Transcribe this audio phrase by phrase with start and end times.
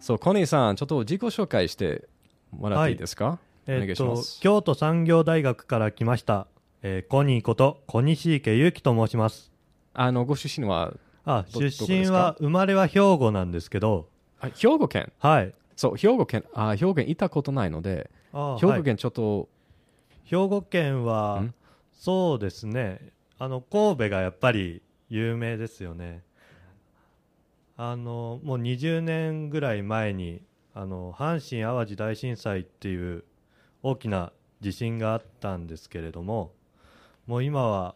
[0.00, 2.08] そう、コニーさん、ちょっと自己紹介して
[2.50, 4.40] もらっていいですか、お願えっといします。
[4.40, 6.46] 京都産業大学から来ました、
[6.82, 9.50] えーコニーこと小西池祐樹と申します。
[9.94, 14.08] あの、ご出身は、あど出身は生まれは兵庫なんですけど。
[14.40, 15.10] あ兵庫県？
[15.18, 15.52] はい。
[15.74, 18.60] そう、兵庫県、あ、兵庫県行ったことないので、あはい。
[18.60, 19.48] 兵庫県ちょっと、
[20.24, 21.54] 兵庫県はん？
[21.92, 23.00] そうですね。
[23.38, 26.22] あの神戸がやっぱり有名ですよね
[27.76, 30.42] あのもう20年ぐらい前に
[30.74, 33.24] あの阪神・淡路大震災っていう
[33.82, 36.52] 大きな地震があったんですけれども
[37.26, 37.94] もう今は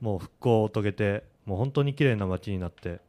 [0.00, 3.00] もう復興を遂げてもう本当に綺麗な街になって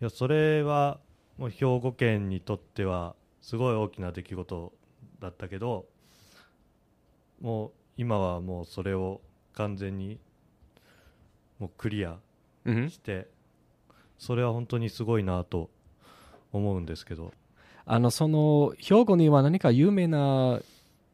[0.00, 0.98] いやそれは
[1.38, 4.72] もう兵庫県にとってはすごい大きな出来事
[5.20, 5.86] だったけど
[7.40, 9.20] もう今はもうそれを
[9.54, 10.18] 完全に
[11.58, 12.18] もうクリア
[12.64, 12.90] うん。
[12.90, 13.28] して
[14.18, 15.70] それは本当にすごいなと
[16.52, 17.32] 思うんですけど。
[17.86, 20.60] あの、その、兵庫には何か有名な、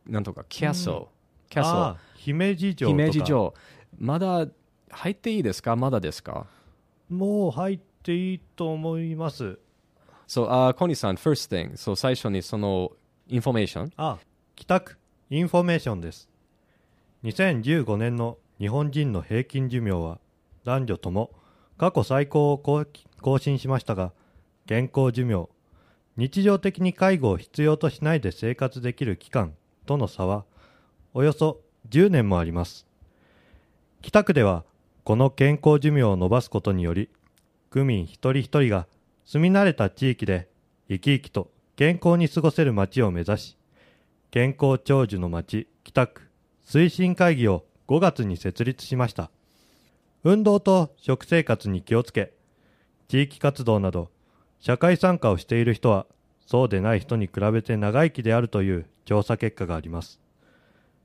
[0.06, 1.02] なんとか、キャスル、
[1.48, 3.54] キャスああ姫路城姫路城。
[3.98, 4.46] まだ
[4.90, 5.76] 入っていいですか？
[5.76, 6.46] まだですか？
[7.08, 9.58] もう入っていいと思います。
[10.26, 11.76] そう、あ、コニーさん、first thing。
[11.76, 12.90] そう、最初にその、
[13.28, 13.92] インフォメーション。
[13.96, 14.18] あ
[14.56, 14.98] 北区
[15.30, 16.28] インフォメーションです
[17.24, 20.18] 2015年の日本人の平均寿命は
[20.64, 21.30] 男女とも
[21.76, 24.12] 過去最高を更新しましたが
[24.66, 25.48] 健康寿命
[26.16, 29.54] 日常的に介護を必要としないで生活できる期間
[29.86, 30.44] との差は
[31.12, 32.86] およそ10年もあります。
[34.00, 34.64] 北区では
[35.02, 37.08] この健康寿命を延ばすことにより
[37.70, 38.86] 区民一人一人が
[39.24, 40.48] 住み慣れた地域で
[40.88, 43.56] 生き生きと健康に過ごせる街を目指し
[44.30, 46.22] 健康長寿の街北区
[46.66, 49.30] 推進会議を5月に設立しました。
[50.24, 52.32] 運動と食生活に気をつけ
[53.08, 54.10] 地域活動など
[54.58, 56.06] 社会参加をしている人は
[56.46, 60.20] そうでない人に比べて長生きであるという調査結果があります。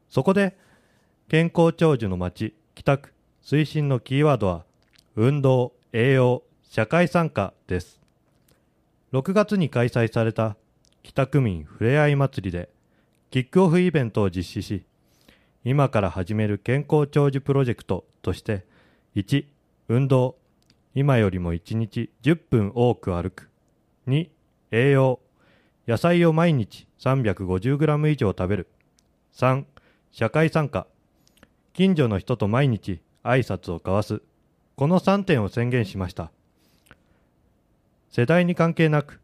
[0.10, 0.58] そこで
[1.28, 3.14] 健康長寿の街北区
[3.44, 4.64] 推進のキーワードは
[5.18, 8.00] 運動栄養社会参加です。
[9.12, 10.56] 6月に開催された
[11.04, 12.70] 北区民ふれあい祭りで
[13.32, 14.86] キックオフイベントを実施し
[15.66, 18.66] 今から始める健康長寿プロジェクトとして
[19.16, 19.46] 1
[19.88, 20.36] 運動。
[20.94, 23.50] 今よりも1日10分多く歩く。
[24.08, 24.30] 2
[24.72, 25.20] 栄養。
[25.88, 28.68] 野菜を毎日 350g 以上食べる。
[29.34, 29.66] 3
[30.12, 30.86] 社会参加。
[31.74, 34.22] 近所の人と毎日挨拶を交わす。
[34.76, 36.32] この3点を宣言しました。
[38.12, 39.20] 世代に関係なく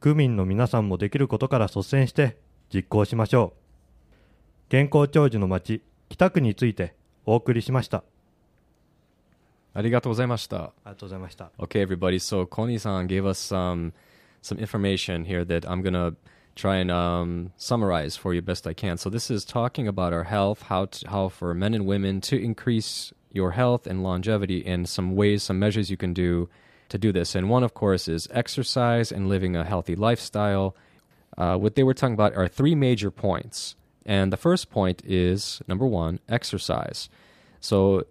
[0.00, 2.38] 区民の皆さんもできることから率先して
[2.72, 4.70] 実行しましょう。
[4.70, 6.94] 健康長寿の街北区について
[7.24, 8.04] お送りしました。
[9.77, 10.57] ありがとうございました。
[10.57, 12.19] ありがとうございました Okay, everybody.
[12.19, 13.91] So Koni-san gave us some
[14.41, 16.15] some information here that I'm gonna
[16.55, 18.97] try and um, summarize for you best I can.
[18.97, 22.37] So this is talking about our health, how to, how for men and women to
[22.37, 26.49] increase your health and longevity, and some ways, some measures you can do
[26.89, 27.33] to do this.
[27.33, 30.75] And one, of course, is exercise and living a healthy lifestyle.
[31.35, 33.75] Uh, what they were talking about are three major points.
[34.05, 37.09] And the first point is number one, exercise.
[37.59, 38.05] So,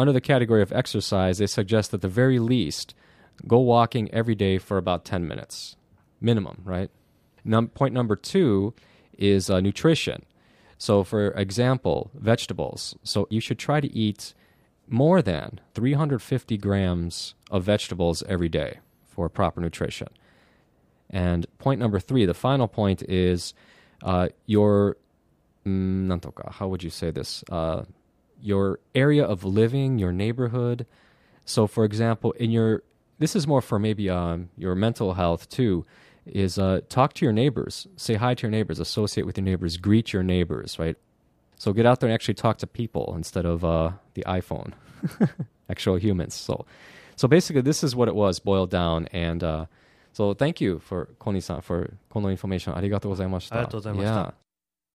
[0.00, 2.94] under the category of exercise, they suggest at the very least
[3.46, 5.76] go walking every day for about 10 minutes,
[6.22, 6.90] minimum, right?
[7.44, 8.72] Num- point number two
[9.18, 10.24] is uh, nutrition.
[10.78, 12.94] So, for example, vegetables.
[13.02, 14.32] So, you should try to eat
[14.88, 20.08] more than 350 grams of vegetables every day for proper nutrition.
[21.10, 23.52] And point number three, the final point is
[24.02, 24.96] uh, your,
[25.66, 27.44] mm, how would you say this?
[27.50, 27.82] Uh,
[28.41, 30.85] your area of living, your neighborhood.
[31.45, 32.83] So, for example, in your,
[33.19, 35.85] this is more for maybe um, your mental health too,
[36.25, 39.77] is uh, talk to your neighbors, say hi to your neighbors, associate with your neighbors,
[39.77, 40.97] greet your neighbors, right?
[41.57, 44.73] So get out there and actually talk to people instead of uh, the iPhone,
[45.69, 46.33] actual humans.
[46.33, 46.65] So,
[47.15, 49.07] so basically, this is what it was boiled down.
[49.13, 49.65] And uh,
[50.11, 52.75] so, thank you for Koni-san for この information.
[52.75, 53.55] ありがとうございました。
[53.55, 54.33] ありがとうございました Yeah.